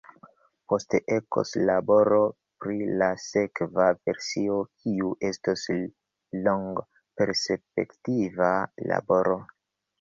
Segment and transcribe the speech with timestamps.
[0.71, 2.21] Poste ekos laboro
[2.65, 5.69] pri la sekva versio, kiu estos
[6.49, 8.53] longperspektiva
[8.95, 9.41] laboro.